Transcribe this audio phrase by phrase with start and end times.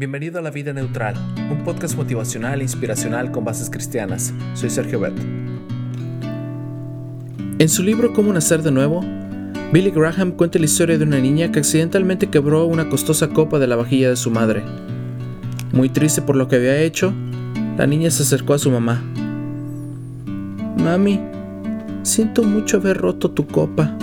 [0.00, 1.14] Bienvenido a La Vida Neutral,
[1.50, 4.32] un podcast motivacional e inspiracional con bases cristianas.
[4.54, 5.12] Soy Sergio Bet.
[7.58, 9.04] En su libro Cómo nacer de nuevo,
[9.74, 13.66] Billy Graham cuenta la historia de una niña que accidentalmente quebró una costosa copa de
[13.66, 14.62] la vajilla de su madre.
[15.70, 17.12] Muy triste por lo que había hecho,
[17.76, 19.02] la niña se acercó a su mamá.
[20.78, 21.20] Mami,
[22.04, 23.94] siento mucho haber roto tu copa.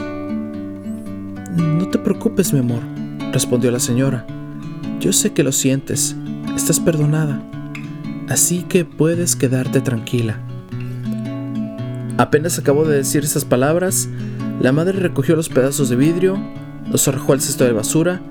[1.57, 2.83] No te preocupes, mi amor,
[3.33, 4.36] respondió la señora.
[4.99, 6.15] Yo sé que lo sientes,
[6.55, 7.41] estás perdonada,
[8.29, 10.39] así que puedes quedarte tranquila.
[12.17, 14.09] Apenas acabó de decir esas palabras,
[14.59, 16.37] la madre recogió los pedazos de vidrio,
[16.91, 18.21] los arrojó al cesto de basura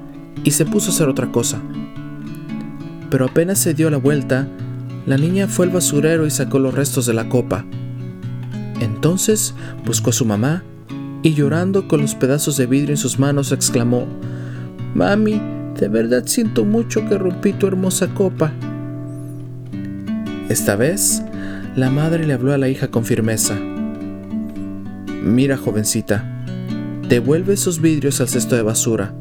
[0.42, 1.62] y se puso a hacer otra cosa.
[3.10, 4.48] Pero apenas se dio la vuelta,
[5.06, 7.64] la niña fue al basurero y sacó los restos de la copa.
[8.80, 10.64] Entonces buscó a su mamá
[11.22, 14.06] y llorando con los pedazos de vidrio en sus manos exclamó,
[14.94, 15.40] Mami,
[15.78, 18.52] de verdad siento mucho que rompí tu hermosa copa.
[20.48, 21.22] Esta vez,
[21.74, 23.58] la madre le habló a la hija con firmeza.
[25.22, 26.24] Mira, jovencita,
[27.08, 29.12] devuelve esos vidrios al cesto de basura.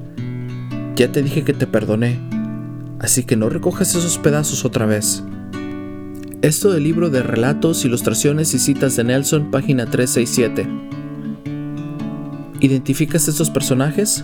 [0.96, 2.20] Ya te dije que te perdoné,
[3.00, 5.24] así que no recojas esos pedazos otra vez.
[6.42, 10.68] Esto del libro de relatos, ilustraciones y citas de Nelson, página 367.
[12.62, 14.24] ¿Identificas estos personajes?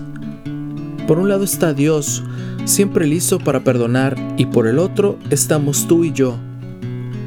[1.07, 2.23] Por un lado está Dios,
[2.65, 6.37] siempre listo para perdonar, y por el otro estamos tú y yo,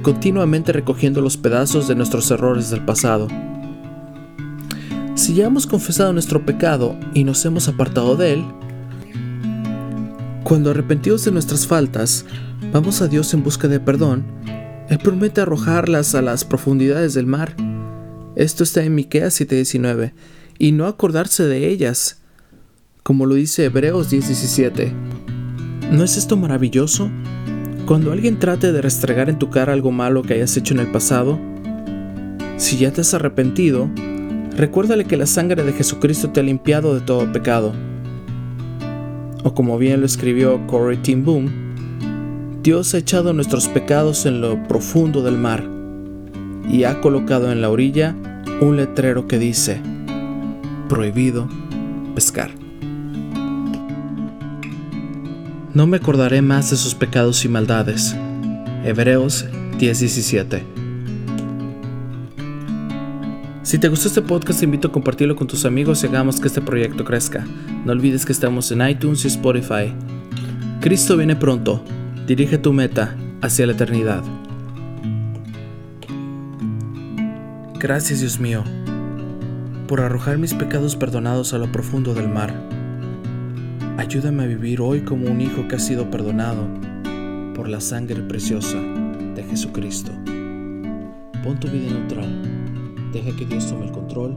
[0.02, 3.28] continuamente recogiendo los pedazos de nuestros errores del pasado.
[5.14, 8.44] Si ya hemos confesado nuestro pecado y nos hemos apartado de él,
[10.44, 12.26] cuando arrepentidos de nuestras faltas,
[12.72, 14.24] vamos a Dios en busca de perdón,
[14.90, 17.56] Él promete arrojarlas a las profundidades del mar.
[18.36, 20.12] Esto está en Miqueas 7:19,
[20.58, 22.23] y no acordarse de ellas,
[23.04, 24.90] como lo dice Hebreos 10:17.
[25.92, 27.10] ¿No es esto maravilloso?
[27.86, 30.90] Cuando alguien trate de restregar en tu cara algo malo que hayas hecho en el
[30.90, 31.38] pasado,
[32.56, 33.90] si ya te has arrepentido,
[34.56, 37.74] recuérdale que la sangre de Jesucristo te ha limpiado de todo pecado.
[39.44, 44.66] O como bien lo escribió Corey Tim Boom, Dios ha echado nuestros pecados en lo
[44.66, 45.62] profundo del mar
[46.66, 48.16] y ha colocado en la orilla
[48.62, 49.82] un letrero que dice,
[50.88, 51.46] prohibido
[52.14, 52.63] pescar.
[55.74, 58.14] No me acordaré más de sus pecados y maldades.
[58.84, 59.44] Hebreos
[59.76, 60.62] 10:17.
[63.64, 66.46] Si te gustó este podcast, te invito a compartirlo con tus amigos y hagamos que
[66.46, 67.44] este proyecto crezca.
[67.84, 69.92] No olvides que estamos en iTunes y Spotify.
[70.80, 71.82] Cristo viene pronto.
[72.24, 74.22] Dirige tu meta hacia la eternidad.
[77.80, 78.62] Gracias Dios mío
[79.88, 82.73] por arrojar mis pecados perdonados a lo profundo del mar.
[83.96, 86.66] Ayúdame a vivir hoy como un hijo que ha sido perdonado
[87.54, 90.10] por la sangre preciosa de Jesucristo.
[91.44, 92.42] Pon tu vida neutral,
[93.12, 94.36] deja que Dios tome el control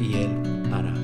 [0.00, 0.30] y Él
[0.72, 0.94] hará.